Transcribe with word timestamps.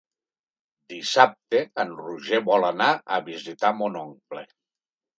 Dissabte 0.93 1.61
en 1.85 1.93
Roger 2.01 2.41
vol 2.49 2.69
anar 2.73 2.91
a 3.05 3.23
visitar 3.31 3.75
mon 3.85 4.05
oncle. 4.05 4.49